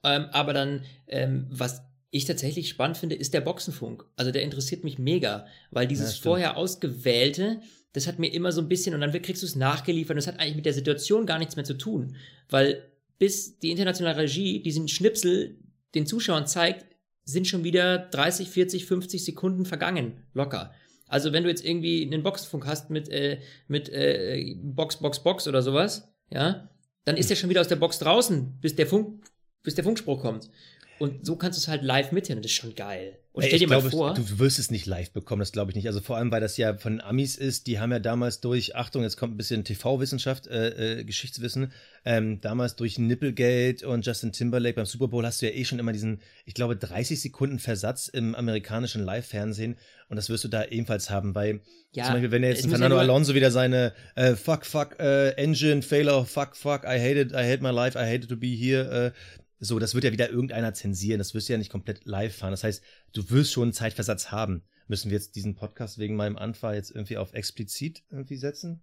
[0.03, 4.05] Ähm, aber dann, ähm, was ich tatsächlich spannend finde, ist der Boxenfunk.
[4.15, 6.23] Also der interessiert mich mega, weil Ja, dieses stimmt.
[6.23, 7.61] vorher ausgewählte,
[7.93, 10.27] das hat mir immer so ein bisschen, und dann kriegst du es nachgeliefert, und das
[10.27, 12.15] hat eigentlich mit der Situation gar nichts mehr zu tun.
[12.49, 12.83] Weil
[13.17, 15.57] bis die internationale Regie diesen Schnipsel
[15.95, 16.85] den Zuschauern zeigt,
[17.25, 20.23] sind schon wieder 30, 40, 50 Sekunden vergangen.
[20.33, 20.73] Locker.
[21.07, 25.47] Also wenn du jetzt irgendwie einen Boxenfunk hast mit, äh, mit äh, Box, Box, Box
[25.47, 26.69] oder sowas, ja,
[27.05, 29.23] dann ist er schon wieder aus der Box draußen, bis der Funk,
[29.63, 30.49] bis der Funkspruch kommt.
[30.99, 32.41] Und so kannst du es halt live mithören.
[32.41, 33.17] Das ist schon geil.
[33.33, 35.75] Und stell dir mal glaube, vor, Du wirst es nicht live bekommen, das glaube ich
[35.75, 35.87] nicht.
[35.87, 39.01] Also vor allem, weil das ja von Amis ist, die haben ja damals durch, Achtung,
[39.01, 41.71] jetzt kommt ein bisschen TV-Wissenschaft, äh, äh, Geschichtswissen,
[42.05, 45.79] ähm, damals durch Nipplegate und Justin Timberlake beim Super Bowl hast du ja eh schon
[45.79, 49.77] immer diesen, ich glaube, 30 Sekunden Versatz im amerikanischen Live-Fernsehen
[50.09, 51.61] und das wirst du da ebenfalls haben, weil
[51.93, 54.99] ja, zum Beispiel, wenn er jetzt ja Fernando nur- Alonso wieder seine äh, Fuck, fuck,
[54.99, 58.29] äh, Engine, Failure, fuck, fuck, I hate it, I hate my life, I hate it
[58.29, 59.11] to be here, äh,
[59.63, 61.19] so, das wird ja wieder irgendeiner zensieren.
[61.19, 62.51] Das wirst du ja nicht komplett live fahren.
[62.51, 64.63] Das heißt, du wirst schon einen Zeitversatz haben.
[64.87, 68.81] Müssen wir jetzt diesen Podcast wegen meinem Anfall jetzt irgendwie auf explizit irgendwie setzen?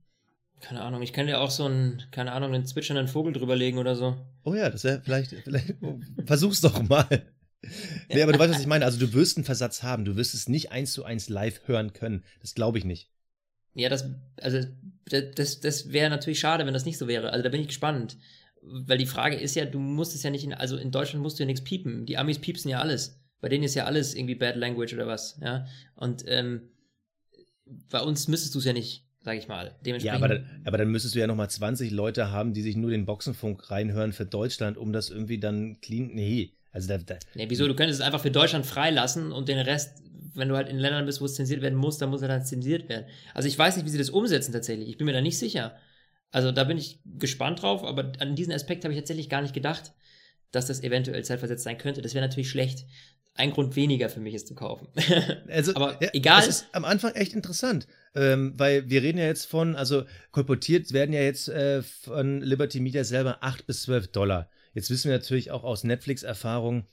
[0.61, 3.97] keine Ahnung, ich kann dir auch so einen, keine Ahnung, einen zwitschernden Vogel drüberlegen oder
[3.97, 4.16] so.
[4.45, 5.75] Oh ja, das wäre vielleicht, vielleicht
[6.27, 7.07] versuch's doch mal.
[8.09, 8.85] Nee, aber du weißt, was ich meine.
[8.85, 10.05] Also du wirst einen Versatz haben.
[10.05, 12.25] Du wirst es nicht eins zu eins live hören können.
[12.40, 13.11] Das glaube ich nicht.
[13.75, 14.07] Ja, das,
[14.40, 14.66] also,
[15.07, 17.31] das, das, das wäre natürlich schade, wenn das nicht so wäre.
[17.31, 18.16] Also da bin ich gespannt.
[18.62, 21.38] Weil die Frage ist ja, du musst es ja nicht in, also in Deutschland musst
[21.38, 22.07] du ja nichts piepen.
[22.07, 23.20] Die Amis piepsen ja alles.
[23.40, 25.66] Bei denen ist ja alles irgendwie Bad Language oder was, ja.
[25.96, 26.68] Und ähm,
[27.90, 29.66] bei uns müsstest du es ja nicht, sag ich mal.
[29.66, 30.23] Ja, Dementsprechend.
[30.23, 33.07] aber dann, aber dann müsstest du ja nochmal 20 Leute haben, die sich nur den
[33.07, 36.11] Boxenfunk reinhören für Deutschland, um das irgendwie dann clean.
[36.12, 36.53] Nee.
[36.73, 37.66] Also da, da, Nee, wieso?
[37.66, 40.03] Du könntest es einfach für Deutschland freilassen und den Rest,
[40.35, 42.44] wenn du halt in Ländern bist, wo es zensiert werden muss, dann muss er dann
[42.44, 43.07] zensiert werden.
[43.35, 44.88] Also ich weiß nicht, wie sie das umsetzen tatsächlich.
[44.88, 45.77] Ich bin mir da nicht sicher.
[46.31, 49.55] Also da bin ich gespannt drauf, aber an diesen Aspekt habe ich tatsächlich gar nicht
[49.55, 49.93] gedacht,
[50.53, 52.03] dass das eventuell zeitversetzt sein könnte.
[52.03, 52.87] Das wäre natürlich schlecht.
[53.35, 54.88] Ein Grund weniger für mich, es zu kaufen.
[55.49, 56.40] Also, Aber ja, egal.
[56.40, 60.93] Das ist am Anfang echt interessant, ähm, weil wir reden ja jetzt von, also kolportiert
[60.93, 64.51] werden ja jetzt äh, von Liberty Media selber 8 bis 12 Dollar.
[64.75, 66.87] Jetzt wissen wir natürlich auch aus Netflix-Erfahrung,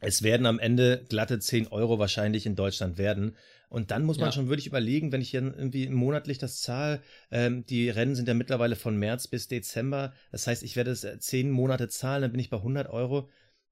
[0.00, 3.36] es werden am Ende glatte 10 Euro wahrscheinlich in Deutschland werden.
[3.74, 4.32] Und dann muss man Ja.
[4.32, 8.34] schon wirklich überlegen, wenn ich hier irgendwie monatlich das zahle, ähm, die Rennen sind ja
[8.34, 10.14] mittlerweile von März bis Dezember.
[10.30, 13.28] Das heißt, ich werde es äh, 10 Monate zahlen, dann bin ich bei 100 Euro.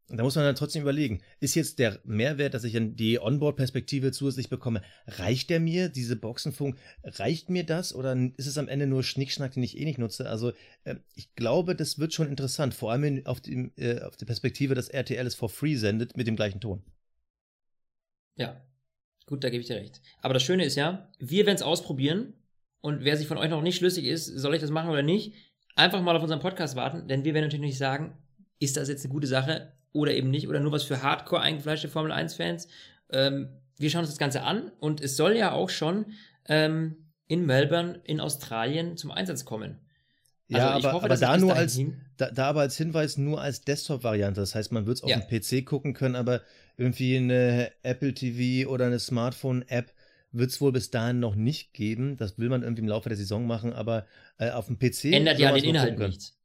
[0.08, 4.10] Und da muss man dann trotzdem überlegen, ist jetzt der Mehrwert, dass ich die Onboard-Perspektive
[4.10, 8.88] zusätzlich bekomme, reicht der mir, diese Boxenfunk, reicht mir das oder ist es am Ende
[8.88, 10.28] nur Schnickschnack, den ich eh nicht nutze?
[10.28, 14.16] Also äh, ich glaube, das wird schon interessant, vor allem in, auf, die, äh, auf
[14.16, 16.82] die Perspektive, dass RTL es for free sendet mit dem gleichen Ton.
[18.36, 18.62] ja,
[19.26, 20.00] gut, da gebe ich dir recht.
[20.20, 22.34] Aber das Schöne ist ja, wir werden es ausprobieren
[22.80, 25.34] und wer sich von euch noch nicht schlüssig ist, soll ich das machen oder nicht,
[25.76, 28.16] einfach mal auf unseren Podcast warten, denn wir werden natürlich nicht sagen,
[28.58, 31.88] ist das jetzt eine gute Sache oder eben nicht oder nur was für hardcore eingefleischte
[31.88, 32.68] Formel 1-Fans.
[33.10, 36.06] Ähm, wir schauen uns das Ganze an und es soll ja auch schon
[36.46, 39.78] ähm, in Melbourne in Australien zum Einsatz kommen.
[40.48, 41.80] Ja, Also ich aber, hoffe, aber da nur als,
[42.16, 44.40] da, da aber als Hinweis nur als Desktop-Variante.
[44.40, 45.18] Das heißt, man wird es auf Ja.
[45.18, 46.42] dem PC gucken können, aber
[46.76, 49.92] irgendwie eine Apple TV oder eine Smartphone-App
[50.32, 52.16] wird es wohl bis dahin noch nicht geben.
[52.16, 54.06] Das will man irgendwie im Laufe der Saison machen, aber
[54.38, 56.38] äh, auf dem PC ändert ja den Inhalt nichts.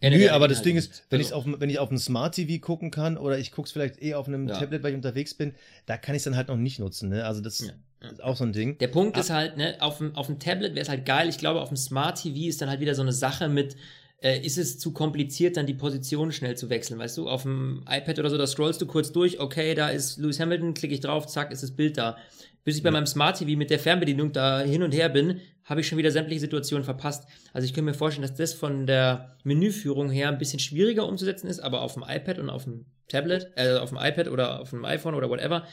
[0.00, 2.60] Ändert Nö, aber das Ding ist, wenn, Also- auf, wenn ich auf dem Smart TV
[2.64, 4.58] gucken kann oder ich gucke es vielleicht eh auf einem Ja.
[4.58, 5.54] Tablet, weil ich unterwegs bin,
[5.86, 7.08] da kann ich es dann halt noch nicht nutzen.
[7.08, 7.24] Ne?
[7.24, 7.72] Also das ja.
[8.08, 8.78] ist auch so ein Ding.
[8.78, 11.28] Der Punkt Ab- ist halt, ne, auf dem, auf dem Tablet wäre es halt geil.
[11.28, 13.76] Ich glaube, auf dem Smart TV ist dann halt wieder so eine Sache mit,
[14.20, 17.28] äh, ist es zu kompliziert, dann die Position schnell zu wechseln, weißt du?
[17.28, 20.74] Auf dem iPad oder so, da scrollst du kurz durch, okay, da ist Lewis Hamilton,
[20.74, 22.16] klicke ich drauf, zack, ist das Bild da.
[22.64, 25.80] Bis ich bei meinem Smart TV mit der Fernbedienung da hin und her bin, habe
[25.80, 27.28] ich schon wieder sämtliche Situationen verpasst.
[27.52, 31.46] Also ich könnte mir vorstellen, dass das von der Menüführung her ein bisschen schwieriger umzusetzen
[31.46, 34.70] ist, aber auf dem iPad und auf dem Tablet, äh, auf dem iPad oder auf
[34.70, 35.66] dem iPhone oder whatever,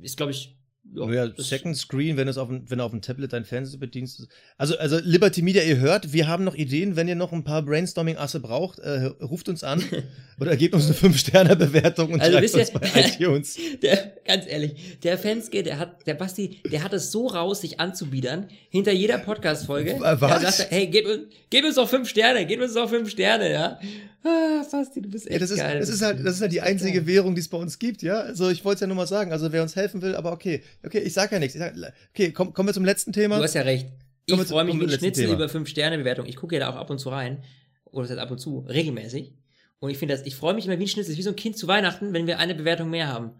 [0.00, 0.56] ist, glaube ich,
[0.94, 4.26] Ja, ja Second Screen, wenn, es auf, wenn du auf dem Tablet dein Fernseher bedienst.
[4.58, 6.96] Also, also Liberty Media, ihr hört, wir haben noch Ideen.
[6.96, 9.82] Wenn ihr noch ein paar Brainstorming-Asse braucht, äh, ruft uns an
[10.40, 13.58] oder gebt uns eine 5-Sterne-Bewertung und also schreibt uns bei iTunes.
[13.82, 17.80] Der, ganz ehrlich, der Fenske, der hat, der Basti, der hat es so raus, sich
[17.80, 19.98] anzubiedern, hinter jeder Podcast-Folge.
[20.00, 20.44] Was?
[20.44, 21.06] Er sagt, hey, gib,
[21.50, 23.78] gib uns doch 5 Sterne, gib uns doch 5 Sterne, ja.
[24.24, 25.80] Ah, Basti, du bist echt ja, das ist, geil.
[25.80, 27.06] Das ist halt, das ist halt die einzige.
[27.06, 28.20] Währung, die es bei uns gibt, ja.
[28.20, 29.32] Also ich wollte es ja nur mal sagen.
[29.32, 30.62] Also wer uns helfen will, aber okay.
[30.84, 31.56] Okay, ich sag ja nichts.
[31.56, 31.74] Sag,
[32.10, 33.38] okay, komm, kommen wir zum letzten Thema.
[33.38, 33.88] Du hast ja recht.
[34.26, 35.34] Ich freue mich wie ein Schnitzel Thema.
[35.34, 36.26] über 5-Sterne-Bewertung.
[36.26, 37.42] Ich gucke ja da auch ab und zu rein.
[37.86, 39.34] Oder das heißt ab und zu, regelmäßig.
[39.78, 41.58] Und ich finde das, ich freue mich immer wie ein Schnitzel, wie so ein Kind
[41.58, 43.32] zu Weihnachten, wenn wir eine Bewertung mehr haben.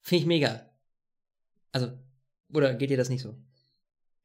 [0.00, 0.66] Finde ich mega.
[1.72, 1.92] Also,
[2.52, 3.36] oder geht dir das nicht so?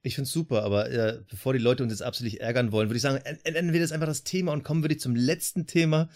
[0.02, 2.98] Ich finde es super, aber äh, bevor die Leute uns jetzt absolut ärgern wollen, würde
[2.98, 6.10] ich sagen, ändern wir das einfach das Thema und kommen wirklich zum letzten Thema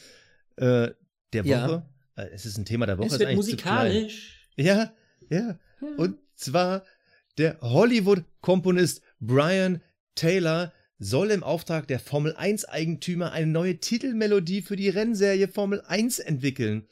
[0.58, 0.90] äh,
[1.34, 1.84] der Woche.
[2.16, 2.24] Ja.
[2.24, 3.08] Äh, es ist ein Thema der Woche.
[3.08, 4.48] Es wird musikalisch.
[4.56, 4.94] Ja,
[5.30, 5.60] ja, ja.
[5.98, 6.84] Und zwar
[7.38, 9.82] der Hollywood-Komponist Brian
[10.16, 16.20] Taylor soll im Auftrag der Formel 1-Eigentümer eine neue Titelmelodie für die Rennserie Formel 1
[16.20, 16.88] entwickeln.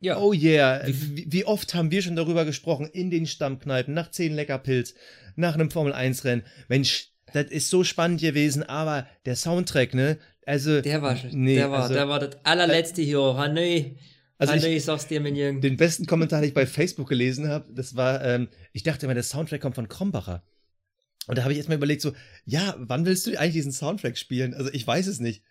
[0.00, 0.18] Ja.
[0.18, 0.82] Oh yeah.
[0.86, 4.94] Wie, wie, oft haben wir schon darüber gesprochen in den Stammkneipen, nach 10 Leckerpilz,
[5.36, 6.42] nach einem Formel 1-Rennen.
[6.68, 10.18] Mensch, das ist so spannend gewesen, aber der Soundtrack, ne?
[10.46, 10.80] Also.
[10.80, 13.20] Der war, nee, der war, also, der war das allerletzte hier.
[13.36, 13.96] Hanoi.
[14.40, 15.60] Also Hanoi, ich, sag's dir, Jürgen.
[15.60, 19.12] Den besten Kommentar, den ich bei Facebook gelesen habe, das war, ähm, ich dachte immer,
[19.12, 20.42] der Soundtrack kommt von Krombacher.
[21.26, 22.12] Und da habe ich jetzt mal überlegt, so,
[22.46, 24.54] ja, wann willst du eigentlich diesen Soundtrack spielen?
[24.54, 25.42] Also ich weiß es nicht.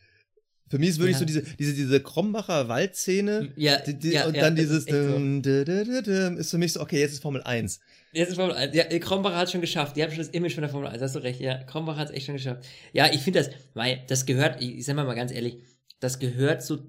[0.70, 1.20] Für mich ist wirklich ja.
[1.20, 3.54] so diese, diese, diese Krombacher Waldszene.
[3.56, 6.40] Ja, die, die, ja und dann dieses ist, so.
[6.40, 7.80] ist für mich so, okay, jetzt ist Formel 1.
[8.12, 8.76] Jetzt ist Formel 1.
[8.76, 9.98] Ja, Krombacher hat schon geschafft.
[9.98, 11.00] Die haben schon das Image von der Formel 1.
[11.00, 11.40] Hast du recht.
[11.40, 12.66] Ja, Krombacher hat es echt schon geschafft.
[12.92, 15.60] Ja, ich finde das, weil das gehört, ich, ich sag mal mal ganz ehrlich,
[16.00, 16.80] das gehört so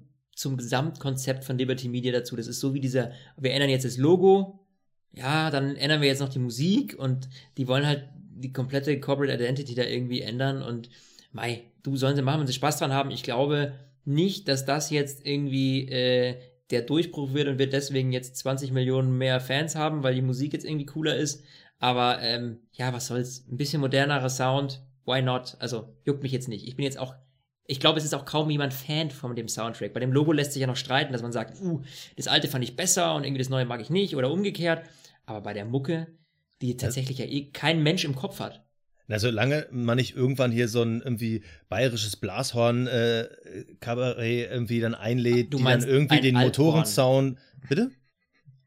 [0.41, 2.35] zum Gesamtkonzept von Liberty Media dazu.
[2.35, 4.59] Das ist so wie dieser, wir ändern jetzt das Logo.
[5.13, 9.33] Ja, dann ändern wir jetzt noch die Musik und die wollen halt die komplette Corporate
[9.33, 10.89] Identity da irgendwie ändern und
[11.31, 13.11] mei, du sollen sie machen, wenn sie Spaß dran haben.
[13.11, 13.73] Ich glaube
[14.03, 16.37] nicht, dass das jetzt irgendwie äh,
[16.71, 20.53] der Durchbruch wird und wird deswegen jetzt 20 Millionen mehr Fans haben, weil die Musik
[20.53, 21.43] jetzt irgendwie cooler ist.
[21.77, 23.45] Aber ähm, ja, was soll's?
[23.51, 25.57] Ein bisschen modernerer Sound, why not?
[25.59, 26.67] Also juckt mich jetzt nicht.
[26.67, 27.13] Ich bin jetzt auch,
[27.71, 29.93] ich glaube, es ist auch kaum jemand Fan von dem Soundtrack.
[29.93, 31.81] Bei dem Logo lässt sich ja noch streiten, dass man sagt, uh,
[32.17, 34.83] das alte fand ich besser und irgendwie das neue mag ich nicht oder umgekehrt.
[35.25, 36.07] Aber bei der Mucke,
[36.61, 38.65] die tatsächlich ja eh kein Mensch im Kopf hat.
[39.07, 45.53] Na, solange man nicht irgendwann hier so ein irgendwie bayerisches Blashorn-Kabarett äh, irgendwie dann einlädt,
[45.53, 47.39] du die dann irgendwie den Motorensound.
[47.69, 47.91] Bitte?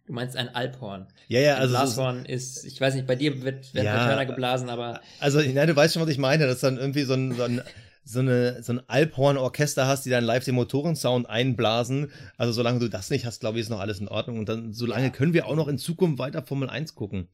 [0.06, 1.08] Du meinst ein Alphorn.
[1.28, 1.74] Ja, ja, also.
[1.74, 5.02] Blashorn ist, ich weiß nicht, bei dir wird, wird ja, geblasen, aber.
[5.20, 7.60] Also, nein, du weißt schon, was ich meine, dass dann irgendwie so ein, so ein
[8.04, 12.10] so, eine, so ein Alphorn-Orchester hast, die dann live den Motorensound einblasen.
[12.36, 14.38] Also solange du das nicht hast, glaube ich, ist noch alles in Ordnung.
[14.38, 15.10] Und dann, solange ja.
[15.10, 17.28] können wir auch noch in Zukunft weiter Formel 1 gucken.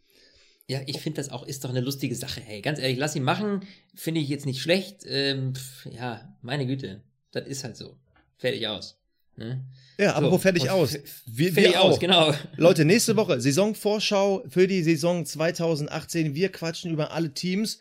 [0.68, 2.40] Ja, ich finde das auch, ist doch eine lustige Sache.
[2.40, 3.62] Hey, ganz ehrlich, lass ihn machen.
[3.94, 5.04] Finde ich jetzt nicht schlecht.
[5.04, 7.02] Ähm, pf, ja, meine Güte.
[7.32, 7.96] Das ist halt so.
[8.36, 8.96] Fertig aus.
[9.36, 9.64] Ne?
[9.98, 10.96] Ja, aber so, wo fertig aus?
[11.26, 12.32] Wir, fertig wir aus, genau.
[12.56, 16.34] Leute, nächste Woche Saisonvorschau für die Saison 2018.
[16.34, 17.80] Wir quatschen über alle Teams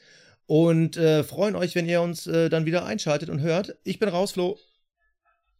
[0.49, 3.77] und äh, freuen euch, wenn ihr uns äh, dann wieder einschaltet und hört.
[3.83, 4.57] Ich bin raus, Flo.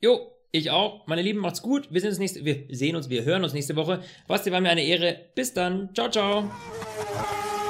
[0.01, 1.05] Jo, ich auch.
[1.05, 1.87] Meine Lieben, macht's gut.
[1.91, 4.01] Wir sehen uns nächste, wir sehen uns, wir hören uns nächste Woche.
[4.27, 5.15] Basti, war mir eine Ehre.
[5.35, 5.93] Bis dann.
[5.93, 6.51] Ciao, ciao.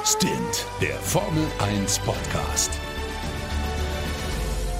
[0.02, 2.70] Stint, der Formel 1 Podcast.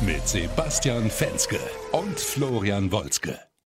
[0.01, 1.61] Mit Sebastian Fenske
[1.93, 3.50] und Florian Wolzke.